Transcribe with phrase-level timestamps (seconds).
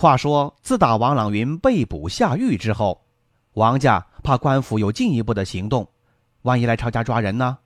[0.00, 3.04] 话说，自打王朗云被捕下狱之后，
[3.52, 5.86] 王家怕官府有进一步的行动，
[6.40, 7.58] 万一来抄家抓人呢？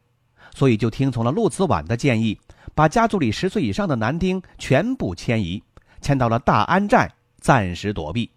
[0.52, 2.36] 所以就听从了陆子婉的建议，
[2.74, 5.62] 把家族里十岁以上的男丁全部迁移，
[6.00, 7.08] 迁到了大安寨，
[7.38, 8.28] 暂时躲避。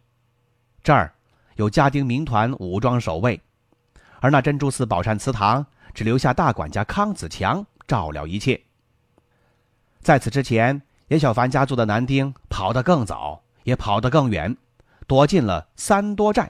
[0.84, 1.12] 这儿
[1.56, 3.42] 有家丁民团武装守卫，
[4.20, 8.62] 而那珍珠寺宝善祠堂只留下大管家康子强照料一切。
[10.02, 13.42] 在此之前，严小凡家族的男丁跑得更早。
[13.68, 14.56] 也跑得更远，
[15.08, 16.50] 躲进了三多寨。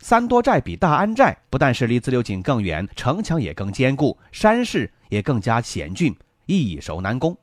[0.00, 7.34] 三多寨比大安寨不但是离自流井更远，城墙也更坚固，山势也更加险峻，易守难攻。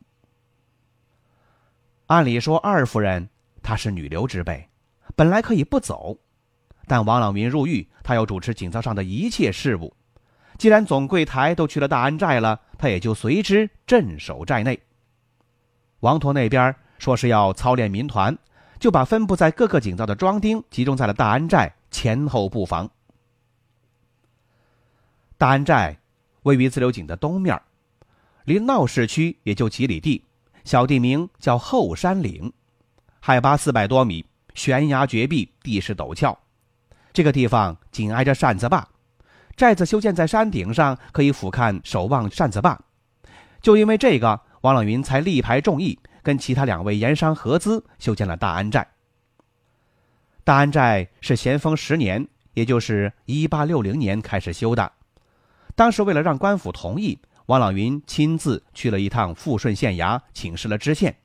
[2.05, 3.27] 按理说，二夫人
[3.63, 4.69] 她是女流之辈，
[5.15, 6.15] 本来可以不走，
[6.85, 9.91] 但王朗云入狱，他要主持井灶上的一切事务。
[10.59, 14.79] 既然总柜台都去了大安寨了，他也就随之镇守寨内。
[16.01, 18.37] 王陀那边说是要操练民团。
[18.79, 22.89] 就把分布在各个井灶的庄丁集中在了大安寨前后布防。
[25.37, 25.97] 大安寨
[26.43, 27.59] 位于自流井的东面，
[28.45, 30.23] 离闹市区也就几里地，
[30.63, 32.51] 小地名叫后山岭，
[33.19, 36.37] 海拔四百多米，悬崖绝壁，地势陡峭。
[37.13, 38.87] 这个地方紧挨着扇子坝，
[39.55, 42.79] 寨子修建在山顶上，可以俯瞰守望扇子坝。
[43.61, 45.99] 就因为这个，王朗云才力排众议。
[46.27, 48.85] 跟其他两位盐商合资修建了大安寨。
[50.43, 54.91] 大安寨是咸丰十年，也就是一八六零年开始修的。
[55.73, 61.15] 当时为了让官府同意，王朗云亲自去了一趟富顺县衙，请示了知县。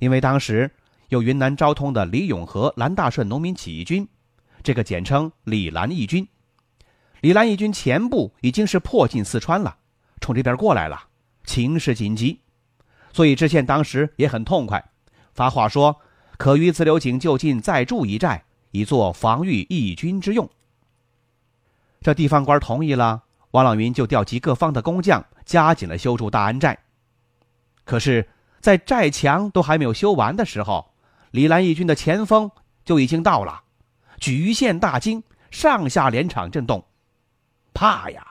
[0.00, 0.70] 因为当时
[1.08, 4.06] 有云南昭通的李永和蓝大顺农民起义军，
[4.62, 6.28] 这个简称李蓝义军。
[7.22, 9.78] 李蓝义军前部已经是迫近四川了，
[10.20, 11.08] 冲这边过来了，
[11.44, 12.40] 情势紧急。
[13.18, 14.92] 所以知县当时也很痛快，
[15.34, 16.00] 发话说
[16.36, 20.48] 可于自流井就近再筑一寨，以作防御义军之用。
[22.00, 26.78] 这地方官同意了，王朗云就调集各方的工匠，加紧了修筑大安寨。
[27.84, 28.28] 可是，
[28.60, 30.92] 在寨墙都还没有修完的时候，
[31.32, 32.48] 李兰义军的前锋
[32.84, 33.62] 就已经到了，
[34.20, 36.84] 举县大惊，上下连场震动，
[37.74, 38.24] 怕呀！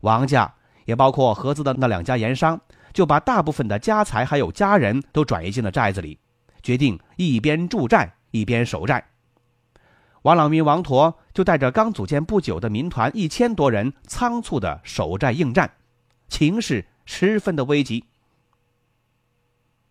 [0.00, 0.54] 王家
[0.86, 2.58] 也包括合资的那两家盐商。
[2.92, 6.18] 就把大部分的家财还有家人都转移进了寨子里，
[6.62, 9.04] 决定一边驻寨一边守寨。
[10.22, 15.70] 王朗云、王陀就带着刚组建不久的民团一千多人，仓促的守寨应战，
[16.28, 18.04] 情势十分的危急。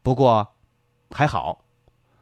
[0.01, 0.55] 不过，
[1.11, 1.65] 还好，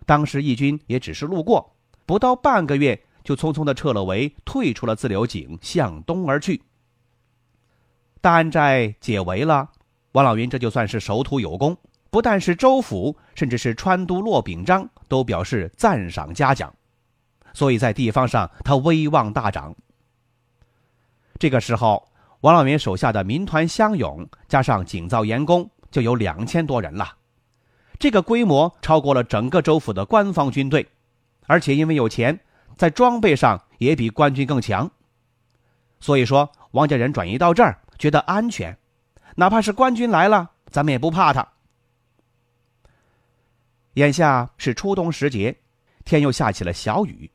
[0.05, 1.75] 当时义军也只是路过，
[2.05, 6.63] 不到半个月就匆匆的撤了围，退出了自流井，向东而去。
[8.21, 9.69] 大安寨解围了。
[10.13, 11.77] 王老云这就算是守土有功，
[12.09, 16.73] 不但是州府，甚至是川都骆秉章都表示赞赏嘉奖，
[17.53, 19.75] 所以在地方上他威望大涨。
[21.37, 22.07] 这个时候，
[22.41, 27.07] 王老云手下的民团乡勇加上井造盐工就有两千多人了，
[27.99, 30.87] 这个规模超过了整个州府的官方军队，
[31.45, 32.39] 而且因为有钱，
[32.75, 34.89] 在装备上也比官军更强。
[35.99, 38.75] 所以说，王家人转移到这儿，觉得安全。
[39.35, 41.47] 哪怕是官军来了，咱们也不怕他。
[43.93, 45.57] 眼下是初冬时节，
[46.05, 47.29] 天又下起了小雨，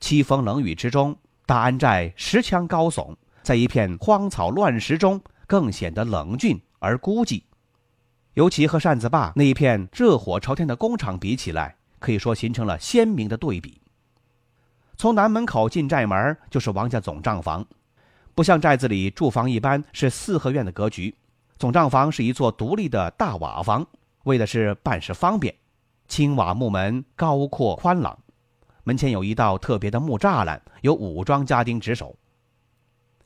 [0.00, 7.42] 凄风冷雨之中，大安寨石墙高耸，在一片荒草乱石中，更显得冷峻而孤寂。
[8.34, 13.80] 尤其和扇子坝那一片热火朝天的工厂比起来，可以说形成了鲜明的对比。
[14.96, 17.66] 从南门口进寨门就是王家总账房，
[18.34, 21.14] 不像寨子里住房一般是四合院的格局。
[21.60, 23.86] 总账房是一座独立的大瓦房，
[24.24, 25.54] 为的是办事方便。
[26.08, 28.18] 青瓦木门高阔宽朗，
[28.82, 32.16] 门前有一道特别的木栅栏，有武装家丁值守。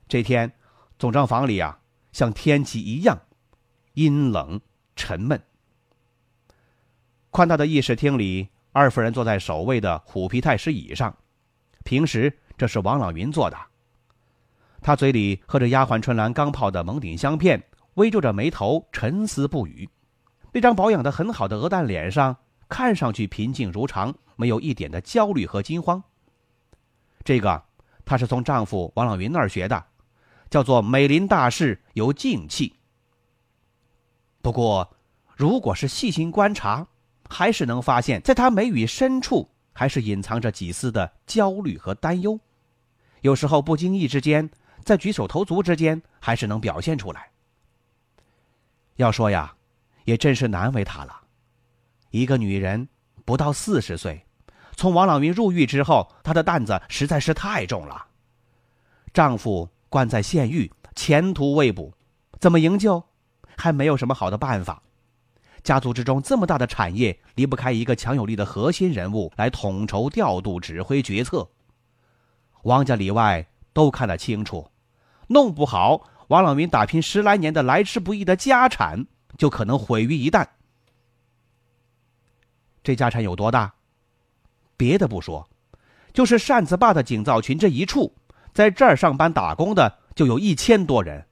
[0.08, 0.52] 这天，
[0.98, 1.78] 总账房里啊，
[2.10, 3.16] 像天气一样
[3.92, 4.60] 阴冷
[4.96, 5.40] 沉闷。
[7.30, 11.16] 宽大的议事厅里，二夫人坐在首位的虎皮太师椅上，
[11.84, 13.56] 平时这是王朗云坐的。
[14.82, 17.62] 他嘴里喝着丫鬟春兰刚泡的蒙顶香片。
[17.94, 19.88] 微皱着眉头，沉思不语。
[20.52, 22.36] 那张保养的很好的鹅蛋脸上，
[22.68, 26.02] 看上去平静如常，没有一点的焦虑和惊慌。
[27.24, 27.62] 这个
[28.04, 29.84] 她是从丈夫王朗云那儿学的，
[30.50, 32.74] 叫做“美林大事有静气”。
[34.42, 34.96] 不过，
[35.36, 36.86] 如果是细心观察，
[37.28, 42.38] 还是能发现，在她眉宇深处，还是隐藏着几丝的焦虑和担忧。
[43.22, 44.48] 有时候不经意之间，
[44.84, 47.30] 在举手投足之间，还是能表现出来。
[48.96, 49.54] 要说呀，
[50.04, 51.22] 也真是难为她了。
[52.10, 52.88] 一个女人
[53.24, 54.24] 不到四十岁，
[54.76, 58.06] 从王朗云入狱之后，她的担子实在是太重了。
[59.12, 61.92] 丈夫关在县狱，前途未卜，
[62.40, 63.02] 怎么营救？
[63.56, 64.82] 还没有什么好的办法。
[65.62, 71.48] 家族之中这么大的产业，离不开一个强有力的核心人物来统筹调度、指挥决策。
[72.64, 74.70] 王家里外都看得清楚，
[75.28, 79.06] 弄不好王朗云打拼十来年的来之不易的家产，
[79.36, 80.46] 就可能毁于一旦。
[82.82, 83.72] 这家产有多大？
[84.76, 85.48] 别的不说，
[86.12, 88.14] 就是扇子坝的井灶群这一处，
[88.52, 91.26] 在这儿上班打工的就有一千多人，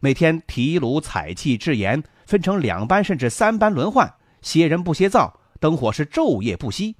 [0.00, 4.12] 每天提炉采气制盐，分成两班甚至三班轮换，
[4.42, 6.96] 歇人不歇灶，灯火是昼夜不息。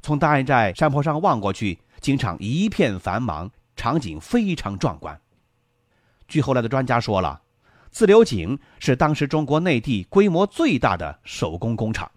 [0.00, 5.20] 从大安寨山坡上望过去，经常一片繁忙，场景非常壮观。
[6.28, 7.40] 据后来的专家说了，
[7.90, 12.10] 自流井是当时中国内地规模最大的手工工厂。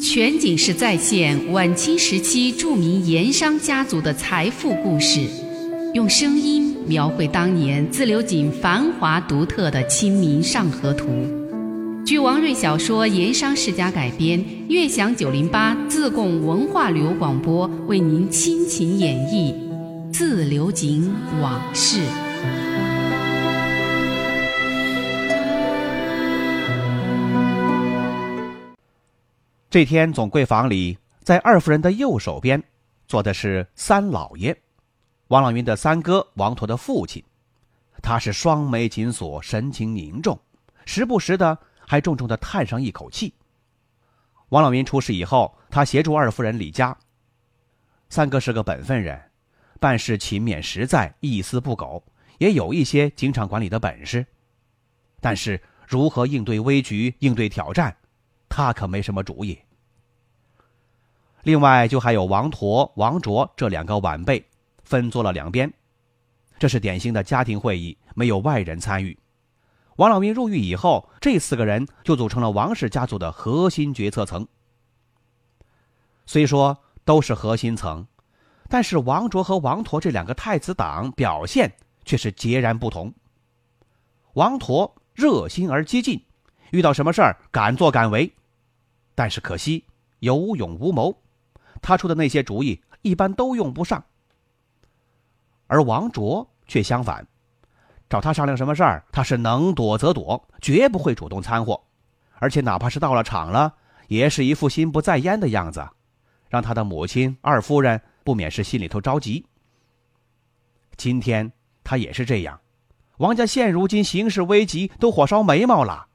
[0.00, 5.28] 全景式再现晚清时期著名盐商家族的财富故事，
[5.94, 11.08] 用声音描绘当年自流井繁华独特的《清明上河图》。
[12.04, 19.52] 据王瑞小说《盐商世家》改编，悦享九零八自贡文化旅游广播为您倾情演绎
[20.18, 22.00] 《自流井往事》。
[29.68, 32.64] 这天，总柜房里，在二夫人的右手边，
[33.06, 34.56] 坐的是三老爷，
[35.28, 37.22] 王朗云的三哥，王驼的父亲。
[38.02, 40.40] 他是双眉紧锁，神情凝重，
[40.86, 43.34] 时不时的还重重的叹上一口气。
[44.48, 46.96] 王朗云出事以后，他协助二夫人李家。
[48.08, 49.20] 三哥是个本分人，
[49.78, 52.02] 办事勤勉实在，一丝不苟，
[52.38, 54.26] 也有一些经常管理的本事。
[55.20, 57.96] 但是如何应对危局、应对挑战，
[58.48, 59.58] 他可没什么主意。
[61.42, 64.44] 另外，就还有王陀、王卓这两个晚辈，
[64.82, 65.72] 分坐了两边。
[66.58, 69.16] 这是典型的家庭会议，没有外人参与。
[69.96, 74.46] 王老云入狱以后，这四个人就组成了王氏家族的核心决策层。
[76.26, 78.06] 虽说都是核心层，
[78.76, 81.72] 但是王卓和王陀这两个太子党表现
[82.04, 83.10] 却是截然不同。
[84.34, 86.22] 王陀热心而激进，
[86.72, 88.30] 遇到什么事儿敢作敢为，
[89.14, 89.82] 但是可惜
[90.18, 91.18] 有勇无谋。
[91.80, 94.04] 他出的那些主意一般都用不上，
[95.68, 97.26] 而王卓却相反，
[98.10, 101.82] 找他商量什么事儿，他是能躲则躲，绝不会主动掺和，
[102.34, 103.72] 而且哪怕是到了场了，
[104.08, 105.88] 也是一副心不在焉的样子，
[106.50, 109.46] 让他的母亲二夫人不免是心里头着急。
[110.96, 111.52] 今天
[111.84, 112.60] 他也是这样，
[113.18, 116.08] 王家现如今形势危急，都火烧眉毛了，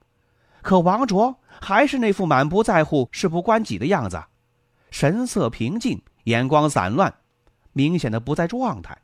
[0.62, 4.22] 可王卓还是那副满不在乎、事不关己的样子。
[4.90, 7.14] 神色平静，眼光散乱，
[7.72, 8.98] 明显的不在状态。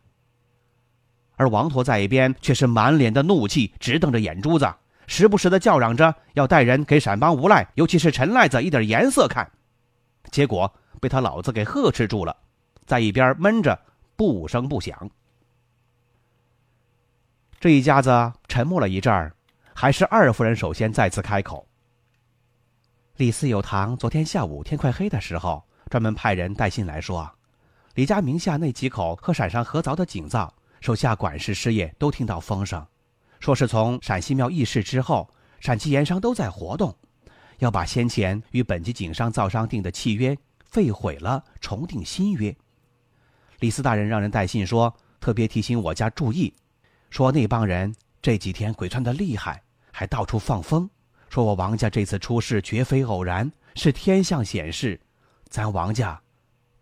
[1.38, 4.70] 而王驼在一边却是满脸的怒气，直瞪着眼珠子，
[5.06, 9.50] 时不时的叫嚷着要带人给陕帮无赖，尤其是陈赖子一点颜色看。
[10.30, 12.36] 结果被他老子给呵斥住了，
[12.88, 13.80] 在一边闷着，
[14.16, 15.08] 不声不响。
[17.60, 19.36] 这一家子沉默了一阵儿，
[19.76, 21.68] 还是二夫人首先再次开口
[23.18, 27.32] ：“李四有堂昨天下午天快黑的时候。”专门派人带信来说，
[27.96, 32.86] 李家名下那几口和陕上合凿的井灶，手下管事师爷都听到风声，
[33.40, 35.30] 说是从陕西庙议事之后，
[35.62, 36.94] 陕西盐商都在活动，
[37.60, 42.54] 要把先前与本级井商造商定的契约废毁了，重订新约。
[43.60, 46.54] 李四大人让人带信说，特别提醒我家注意，
[47.10, 50.90] 说那帮人这几天鬼窜的厉害，还到处放风，
[51.30, 55.00] 说我王家这次出事绝非偶然，是天象显示。
[55.50, 56.22] 咱王家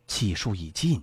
[0.08, 1.02] 气数已尽。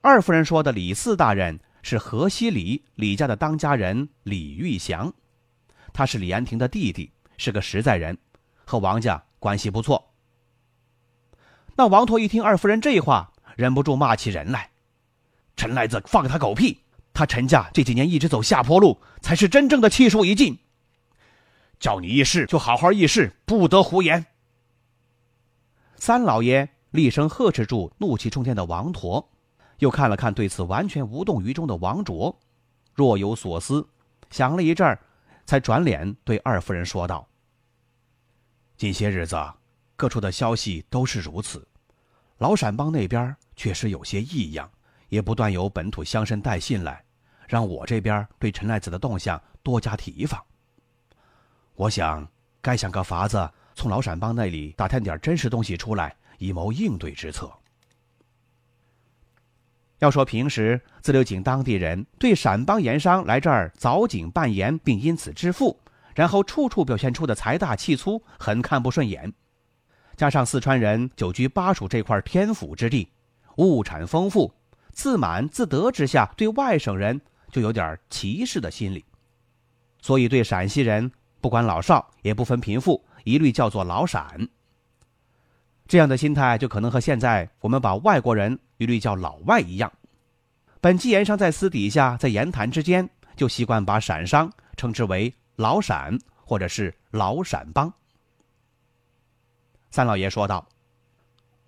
[0.00, 5.12] 二夫人说的李四大人是河西里李家的当家人李玉祥，
[5.92, 8.16] 他是李安亭的弟弟，是个实在人，
[8.64, 10.14] 和王家关系不错。
[11.76, 14.70] 那王驼一听二夫人这话，忍不住骂起人来
[15.56, 16.78] ：“陈赖子放他狗屁！
[17.12, 20.56] 他陈家这几年一直走下坡路，才是真正的气数已尽。
[21.80, 24.24] 叫你议事就好好议事，不得胡言。
[25.96, 29.26] 三老爷厉声呵斥住怒气冲天的王陀，
[29.78, 32.38] 又看了看对此完全无动于衷的王卓，
[32.94, 33.86] 若有所思，
[34.30, 35.00] 想了一阵儿，
[35.46, 37.26] 才转脸对二夫人说道
[38.76, 39.36] ：“近些日子，
[39.96, 41.66] 各处的消息都是如此，
[42.38, 44.70] 老陕帮那边确实有些异样，
[45.08, 47.02] 也不断有本土乡绅带信来，
[47.48, 50.42] 让我这边对陈赖子的动向多加提防。
[51.74, 52.26] 我想，
[52.60, 57.52] 该想个法子。”从老陕帮那里打探点真实东西出来，以谋应对之策。
[59.98, 65.78] 要说平时自流井当地人对陕帮盐商来这儿凿井办盐，并因此致富，
[66.14, 69.30] 然后处处表现出的财大气粗，很看不顺眼。
[70.16, 73.06] 加上四川人久居巴蜀这块天府之地，
[73.56, 74.52] 物产丰富，
[74.92, 77.20] 自满自得之下，对外省人
[77.50, 79.04] 就有点歧视的心理，
[80.00, 83.04] 所以对陕西人不管老少，也不分贫富。
[83.24, 84.48] 一律叫做老陕，
[85.88, 89.92] 这样的心态就可能和现在我们把外国人一律叫老外一样。
[90.80, 97.92] 本纪言商在私底下在言谈之间就习惯把陕商称之为老陕或者是老陕帮。
[99.90, 100.66] 三老爷说道：“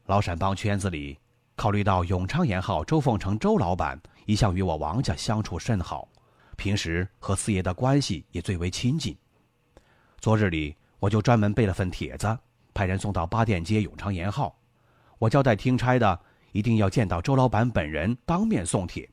[0.06, 1.18] 老陕帮圈子里，
[1.56, 6.08] 考虑到永昌盐号周凤成周老板一向与我王家相处甚好，
[6.56, 9.16] 平时和四爷的关系也最为亲近。
[10.20, 12.36] 昨日里。”我就专门备了份帖子，
[12.74, 14.58] 派人送到八店街永昌盐号。
[15.20, 16.20] 我交代听差的，
[16.50, 19.08] 一定要见到周老板本人，当面送帖，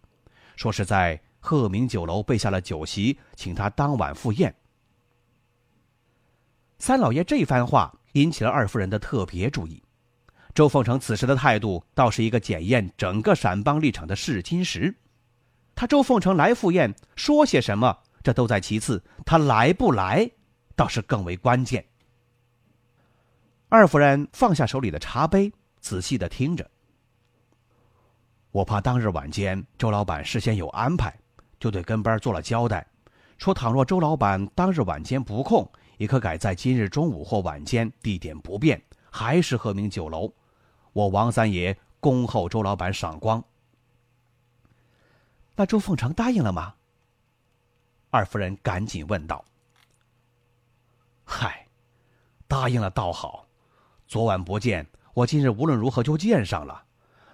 [0.55, 4.55] 说是在鹤鸣酒楼备下了酒席，请他当晚赴宴。
[6.79, 9.81] 三老爷这番话引起了二夫人的特别注意。
[10.53, 14.95] 周凤成此时的态度，倒是一个检验整个陕帮立场的试金石。
[15.75, 20.31] 他周凤成来赴宴，说些什么，这都在其次，他来不来？
[20.77, 21.85] 倒是更为关键。
[23.67, 26.69] 二夫人放下手里的茶杯，仔细的听着。
[28.51, 31.13] 我怕当日晚间周老板事先有安排，
[31.59, 32.87] 就对跟班做了交代，
[33.37, 40.31] 说倘若周老板当日晚间不空，也可改在今日中午或晚间，地点不变，还是鹤鸣酒楼。
[40.93, 43.43] 我王三爷恭候周老板赏光。
[45.55, 46.73] 那周凤成答应了吗？
[48.09, 49.43] 二夫人赶紧问道。
[51.23, 51.67] 嗨，
[52.47, 53.47] 答应了倒好。
[54.07, 56.83] 昨晚不见，我今日无论如何就见上了。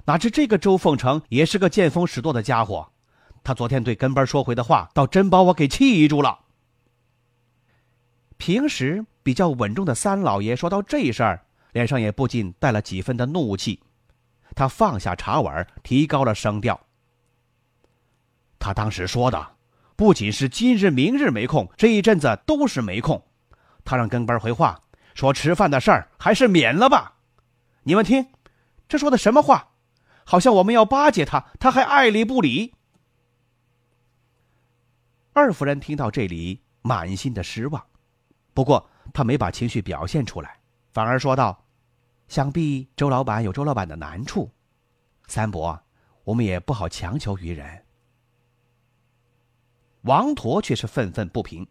[0.06, 2.92] 哪知这个周凤成也是个见风使舵的家伙，
[3.44, 6.41] 他昨天对跟班说回的话，倒真把我给气住了。
[8.42, 13.80] 平时比较稳重的三老爷说到这事儿，脸上也不禁带了几分的怒气。
[14.56, 16.88] 他放下茶碗，提高了声调
[18.58, 19.58] ：“他当时说的，
[19.96, 23.24] 不仅是今日、明日没空，这一阵子都是没空。”
[23.86, 24.82] 他让跟班回话，
[25.14, 27.18] 说吃饭的事儿还是免了吧。
[27.84, 28.26] 你们听，
[28.88, 29.74] 这说的什么话？
[30.24, 32.74] 好像我们要巴结他，他还爱理不理。
[35.34, 37.86] 二夫人听到这里，满心的失望，
[38.54, 40.60] 不过他没把情绪表现出来，
[40.94, 41.64] 反而说道
[42.28, 44.50] ：“想必周老板有周老板的难处，
[45.28, 45.80] 三伯，
[46.24, 47.86] 我们也不好强求于人。”
[50.04, 51.68] 王陀却是愤愤不平。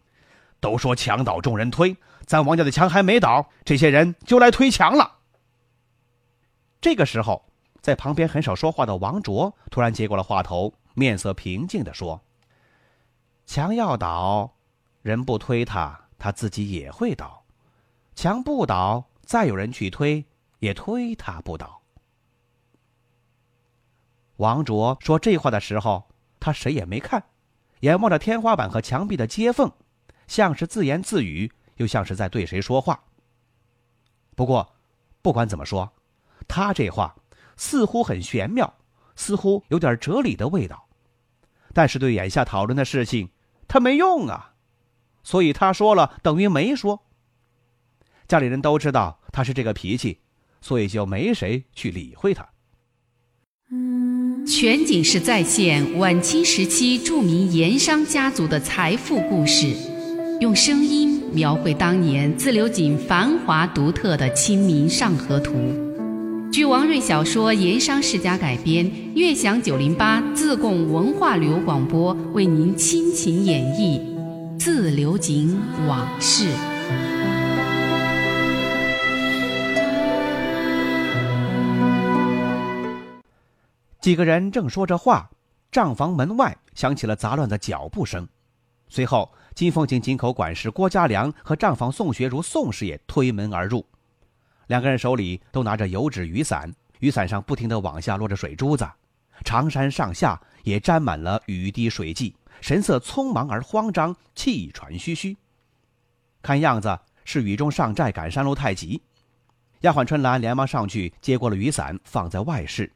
[0.60, 1.96] 都说墙倒众人推，
[2.26, 5.16] 咱王家的墙还没倒，这些人就来推墙了。
[6.82, 12.20] 这个时候，在旁边很少说话的王卓突然接过了话头，面色平静的说
[13.46, 14.52] ：“墙要倒，
[15.00, 17.42] 人不推他，他自己也会倒；
[18.14, 20.24] 墙不倒，再有人去推，
[20.60, 21.80] 也推他不倒。”
[24.36, 26.08] 王卓说这话的时候，
[26.38, 27.24] 他谁也没看，
[27.80, 29.72] 眼望着天花板和墙壁的接缝。
[30.26, 33.02] 像是自言自语，又像是在对谁说话。
[34.36, 34.74] 不过，
[35.22, 35.90] 不管怎么说，
[36.46, 37.16] 他这话
[37.56, 38.72] 似乎很玄妙，
[39.16, 40.86] 似乎有点哲理的味道。
[41.74, 43.28] 但是对眼下讨论的事情，
[43.66, 44.49] 他没用啊。
[45.22, 47.02] 所以他说了等于没说。
[48.28, 50.18] 家里人都知道他是这个脾气，
[50.60, 52.48] 所以就没谁去理会他。
[54.46, 59.74] 全景式再现晚清时期著名盐商家族的财富故事。
[60.40, 65.52] 用声音描绘当年自流井繁华独特的《清明上河图》，
[66.50, 74.00] 据王瑞小说《盐商世家》改编，悦享九零八自贡文化旅游广播为您倾情演绎
[74.62, 76.44] 自流井往事。
[84.02, 85.30] 几个人正说着话，
[85.72, 88.28] 账房门外响起了杂乱的脚步声，
[88.90, 89.32] 随后。
[89.54, 93.84] 金凤井井口管事郭家良和账房宋学儒宋师爷推门而入，
[94.66, 98.86] 两个人手里都拿着油纸雨伞，雨伞上不停地往下落着水珠子，
[99.42, 105.36] 长衫上下也沾满了雨滴水迹，神色匆忙而慌张，气喘吁吁。
[106.42, 109.02] 看样子是雨中上寨赶山路太急。
[109.80, 112.92] 丫鬟春兰连忙上去接过了雨伞，放在外室。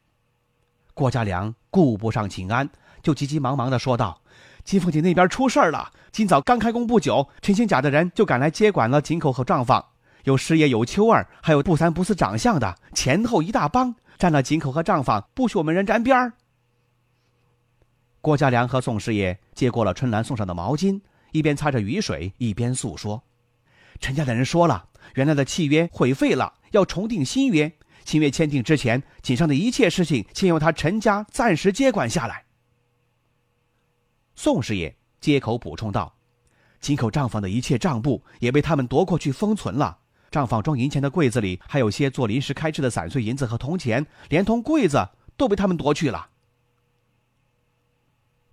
[0.93, 2.69] 郭家良顾不上请安，
[3.03, 4.21] 就急急忙忙地说道。
[4.65, 5.93] 金凤姐那边出事了。
[6.13, 9.85] 今早刚开工不久，陈兴甲的人就赶来接管了井口和账房，
[10.25, 16.33] 有师爷，有秋儿，还有不三不四长相的，前后一大帮，占了井口和账房，不许我们人沾边儿。
[18.25, 20.99] 郭家良和宋师爷接过了春兰送上的毛巾，
[21.33, 23.23] 一边擦着雨水，一边诉说
[24.01, 27.71] ：“陈家的人说了，原来的契约毁废了，要重订新约。
[28.07, 32.47] 新约签订之前，井上的一切事情，先由他陈家暂时接管下来。”
[34.35, 36.17] 宋师爷接口补充道
[36.81, 39.99] ：“井口账房的一切账簿也被他们夺过去封存了。
[40.31, 46.29] 账房装银钱的柜子里还有些做临时开支的散碎银子和铜钱，连同柜子都被他们夺去了。”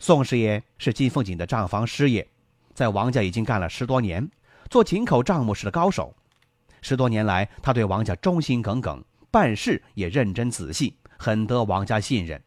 [0.02, 2.28] 宋师爷是金凤锦的账房师爷，
[2.74, 4.28] 在王家已经干了十多年，
[4.68, 6.16] 做井口账目时的高手。
[6.82, 12.42] 十多年来，他对王家忠心耿耿，办事也认真仔细，很得王家信任。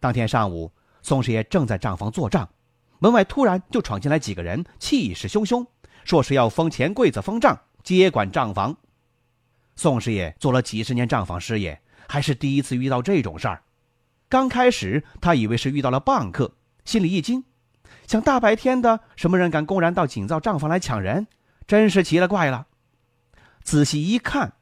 [0.00, 0.72] 当天上午。
[1.02, 2.48] 宋师爷正在账房做账，
[2.98, 5.66] 门外突然就闯进来几个人，气势汹汹，
[6.02, 8.74] 说是要封钱柜子、封账、接管账房。
[9.76, 11.78] 宋师爷做了几十年账房师爷，
[12.08, 13.62] 还是第一次遇到这种事儿。
[14.34, 17.44] 刚开始他以为是遇到了棒客，心里一惊，
[18.08, 21.28] 想大白天的，什么人敢公然到井灶账房来抢人？
[21.68, 22.66] 真是奇了怪了。
[23.62, 24.54] 仔细一看，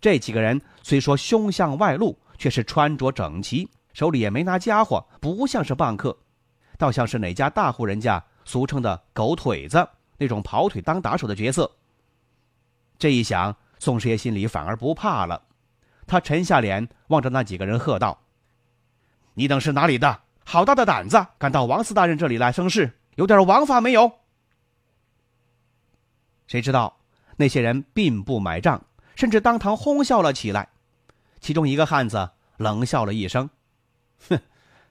[0.00, 3.68] 这几个人虽说凶相外露，却是穿着整齐。
[3.92, 6.16] 手里也没拿家伙，不像是棒客，
[6.78, 9.86] 倒像是哪家大户人家俗称的“狗腿子”
[10.16, 11.70] 那种跑腿当打手的角色。
[12.98, 15.42] 这一想，宋师爷心里反而不怕了。
[16.06, 18.18] 他沉下脸，望着那几个人喝道
[19.34, 20.20] ：“你等是哪里的？
[20.44, 24.10] 好大的胆子，敢到王四大人这里来生事，有点王法没有？”
[26.48, 26.98] 谁知道
[27.36, 30.68] 那些人并不买账，甚至当堂哄笑了起来。
[31.40, 33.48] 其中一个汉子冷笑了一声。
[34.28, 34.38] 哼，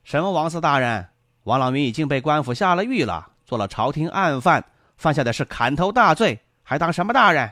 [0.04, 1.10] 什么王四大人？
[1.44, 4.64] 王老民已经被官府下了狱了，做了朝廷案犯，
[4.98, 7.52] 犯下的是砍头大罪，还当什么大人？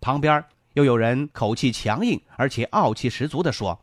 [0.00, 3.78] 旁边又有人口气强硬，而且傲气十足的说：“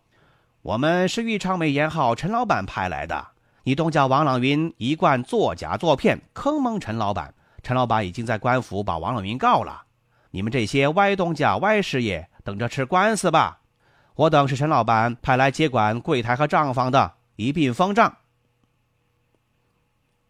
[0.68, 3.28] 我们是豫昌美颜号陈老板派来的，
[3.64, 7.34] 你东家王朗云一贯作假作骗，坑蒙陈老板。
[7.64, 9.84] 陈老板已经在官府把王朗云告了，
[10.32, 13.62] 你们这些歪东家、歪师爷，等着吃官司吧。”
[14.16, 18.18] 我等是陈老板派来接管柜台和账房的，一并封账。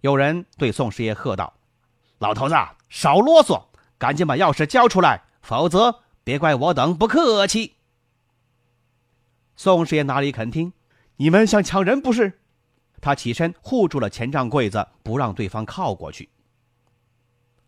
[0.02, 1.52] 有人对宋师爷喝道
[2.20, 2.54] ：“老头子，
[2.90, 3.64] 少啰嗦，
[3.98, 7.77] 赶紧把钥匙交出来，否则别怪我等不客气。”
[9.60, 10.72] 宋师爷哪里肯听？
[11.16, 12.32] 你们想抢人不是？
[13.02, 16.30] 他起身护住了钱账柜子，不让对方靠过去。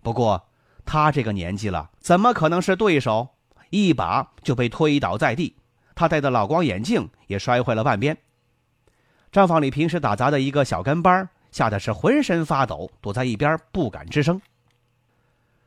[0.03, 0.49] 不过
[0.85, 3.27] 他这个年纪了，怎么可能是对手？
[3.71, 5.55] 一把就被推倒在地。
[5.95, 8.15] 他戴的老光眼镜也摔坏了半边。
[9.31, 14.39] 账房里平时打杂的一个小跟班吓得是浑身发抖，躲在一边不敢吱声。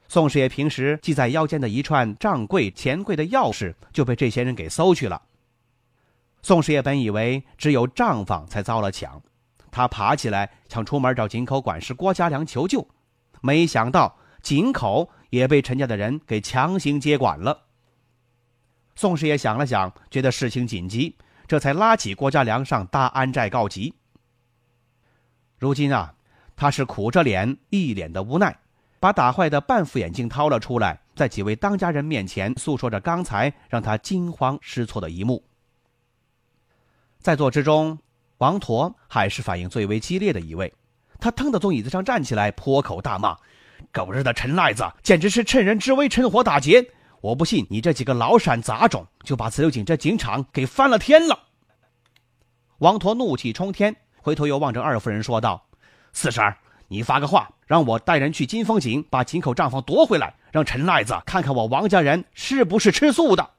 [0.07, 5.21] 宋师爷平时系在腰间的一串账柜、钱柜的钥匙就被这些人给搜去了。
[6.43, 9.23] 宋师爷本以为只有账房才遭了抢，
[9.71, 12.87] 他爬起来想出门找井口管事郭家良求救，
[13.41, 17.67] 没想到井口也被陈家的人给强行接管了。
[18.97, 23.95] 宋师爷想了想，觉得事情紧急，这才拉起郭家良上大安寨告急。
[25.59, 26.13] 如今啊，
[26.57, 28.59] 他是苦着脸，一脸的无奈，
[28.99, 35.43] 把打坏的半副眼镜掏了出来，在几位当家人面前诉说着刚才让他惊慌失措的一幕。
[37.23, 37.99] 在座之中，
[38.39, 40.75] 王驼还是反应最为激烈的一位，
[41.21, 43.39] 他腾的从椅子上站起来，破口大骂
[43.93, 46.85] ：“狗日的陈赖子，简直是趁人之危，趁火打劫！”
[47.23, 51.39] 我不信你这几个老陕杂种就把紫流井这井场给翻了天了。
[52.79, 55.65] 王驼怒气冲天，回头又望着二夫人说道
[56.13, 56.59] ：“四婶儿，
[56.89, 63.51] 你发个话，让我带人去金风井把井口账房夺回来，让陈赖子看看我王家人是不是吃素的。”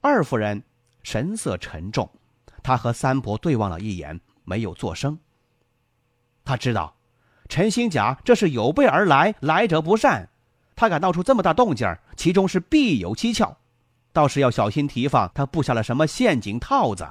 [0.00, 0.64] 二夫人
[1.02, 2.08] 神色沉重，
[2.62, 5.18] 他和三伯对望了一眼，没有作声。
[6.44, 6.94] 他知道，
[7.48, 10.28] 陈兴甲这是有备而来，来者不善。
[10.74, 13.56] 他敢闹出这么大动静其中是必有蹊跷，
[14.12, 17.06] 倒是要小心提防他布下了什么陷阱套子，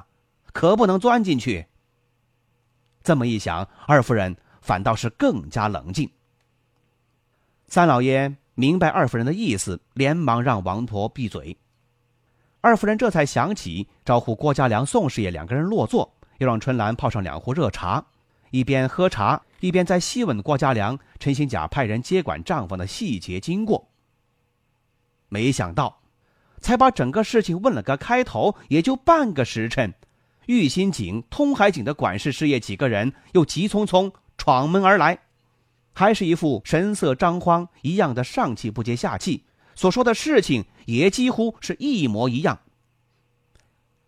[0.52, 1.68] 可不能钻进去。
[3.04, 6.10] 这么一想，二夫人反倒是更加冷静。
[7.68, 11.58] 三老爷明白二夫人的意思，连忙让王婆闭嘴。
[12.62, 18.06] 二夫人这才想起招呼郭家良、宋师爷两个人落座，又让春兰泡上两壶热茶，
[18.52, 23.90] 一边喝茶一边在细问郭家良、陈新甲派人接管账房的细节经过。
[25.28, 26.02] 没想到，
[26.60, 29.92] 才把整个事情问了个开头，也就半个时辰，
[30.46, 35.18] 玉新井、通海井的管事师爷几个人又急匆匆闯门而来。
[35.94, 39.46] 还是一副神色张慌一样的上气不接下气，
[39.76, 42.60] 所说的事情也几乎是一模一样。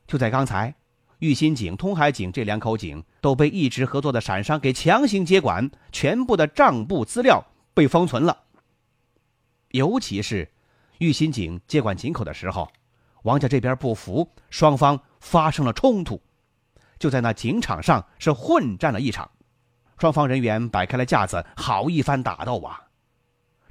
[0.06, 0.76] 就在刚才，
[1.20, 8.44] 玉新井、通海井这两口井都被一直合作的陕商给强行接管，全部的账簿资料被封存了。
[9.70, 10.52] 尤其是
[11.00, 12.72] 玉新井接管井口的时候，
[13.24, 16.22] 王家这边不服，双方发生了冲突，
[17.00, 19.32] 就在那井场上是混战了一场。
[19.98, 22.83] 双方人员摆开了架子，好一番打斗啊！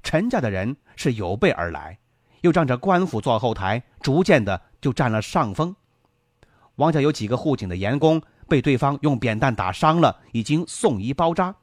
[0.02, 1.98] 陈家的人是有备而来，
[2.40, 5.74] 又仗着官府做后台，逐渐的就占了上风。
[6.76, 11.54] 王家有几个护警的员工被对方用扁担打伤了，已经送医包扎。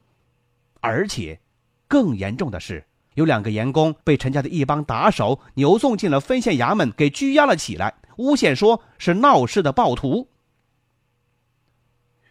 [0.81, 1.39] 而且，
[1.87, 10.29] 更严重的是，有两个员工被陈家的一帮打手扭送进了分县衙门，给拘押了起来，诬陷说是闹事的暴徒。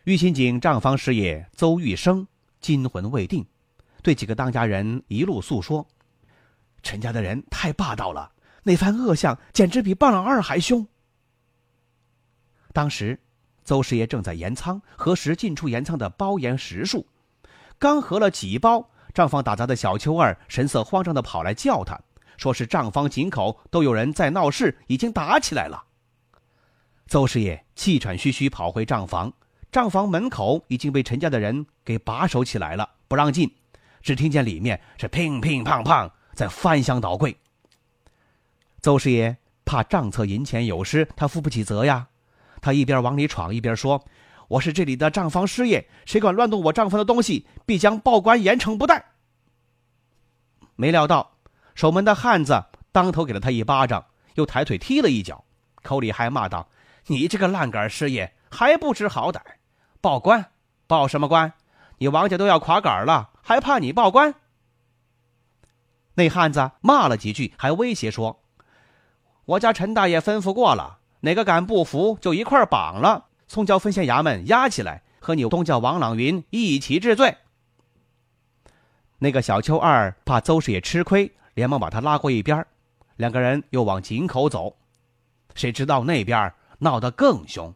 [0.05, 2.27] 玉新井账房师爷邹玉生
[2.61, 3.45] 惊魂未定，
[4.03, 5.87] 对几个当家人一路诉说
[6.83, 10.87] ：“陈家的人太霸道了，那番恶相简直比棒老二还凶。”
[12.73, 13.19] 当时，
[13.65, 17.07] 邹师爷正在盐仓核实进出盐仓的包盐实数，
[17.79, 21.99] 刚核了几包，账房打杂的小秋二神色慌张的跑来叫他，
[22.37, 25.85] 说是账房井口都有人在闹事，已经打起来了。
[27.07, 29.33] 邹师爷气喘吁吁跑回账房。
[29.71, 33.55] 账房门口已经被陈家的人给把守起来了，不让进。
[34.01, 37.37] 只听见里面是乒乒乓乓在翻箱倒柜。
[38.81, 42.07] 邹师爷怕账册银钱有失，他负不起责呀。
[42.61, 44.05] 他一边往里闯，一边说
[44.47, 49.05] ：“我是这里的账房师爷，谁敢乱动我账房的东西，必将报官严惩不贷。”
[50.77, 51.33] 没料到
[51.75, 55.45] 守门的汉子当头给了他一巴掌，又抬腿踢了一脚，
[55.83, 56.69] 口里还骂道
[57.09, 59.41] ：“你这个烂杆师爷，还不知好歹！”
[60.01, 60.53] 报官，
[60.87, 61.53] 报什么官？
[61.99, 64.33] 你王家都要垮杆了，还怕你报官？
[66.19, 68.41] 那汉子骂了几句，还威胁说
[69.47, 77.37] ：“我家陈大爷吩咐过了，哪个敢不服，就一块绑了，送交分县衙门押起来，和你东家王朗云一起治罪。”
[79.21, 82.67] 那个小秋二怕邹师爷吃亏，连忙把他拉过一边，
[83.15, 84.75] 两个人又往井口走。
[85.55, 87.73] 谁知道那边闹得更凶，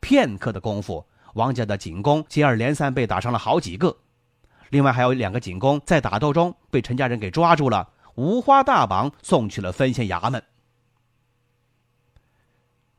[0.00, 1.04] 片刻的功夫。
[1.34, 3.98] 王家的井工接二连三被打伤了好几个，
[4.70, 10.42] 另外还有两个警工在打斗中被陈家人给抓住了，五花大绑送去了分县衙门。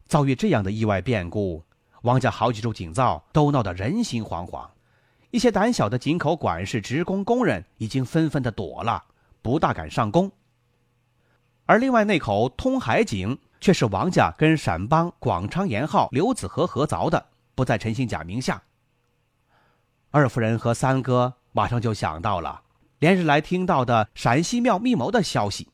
[0.07, 1.63] 遭遇这样的意外变故，
[2.03, 4.67] 王家好几处警灶都闹得人心惶惶，
[5.31, 9.03] 一些胆小的井口管事、职工、工人已经纷纷的躲了，
[9.41, 10.31] 不大敢上工。
[11.65, 17.25] 而另外那口通海井却是王家跟陕帮广昌盐号刘子和合凿的。
[17.55, 18.61] 不在陈新甲名下。
[20.11, 22.61] 二夫人和三哥马上就想到了
[22.99, 25.69] 连日来听到的陕西庙密谋的消息，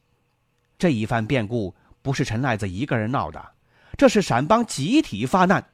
[0.77, 3.43] 这一番变故不是陈赖子一个人闹的，
[3.97, 5.71] 这是陕帮集体发难。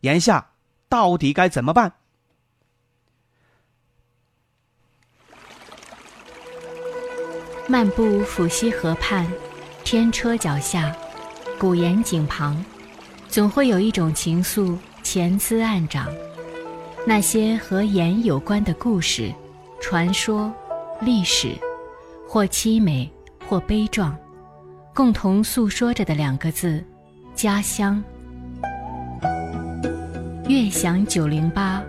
[0.00, 0.52] 眼下
[0.88, 1.92] 到底该怎么办？
[7.68, 9.30] 漫步抚溪河畔，
[9.84, 10.96] 天车脚下，
[11.58, 12.64] 古岩井旁，
[13.28, 14.78] 总会有一种情愫。
[15.02, 16.10] 潜滋暗长，
[17.06, 19.30] 那些和盐有关的故事、
[19.78, 20.50] 传说、
[21.02, 21.54] 历史，
[22.26, 23.10] 或凄美，
[23.46, 24.16] 或悲壮，
[24.94, 26.82] 共同诉说着的两个字：
[27.34, 28.02] 家乡。
[30.48, 31.82] 悦享九零八，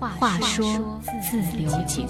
[0.00, 2.08] 话说自流井。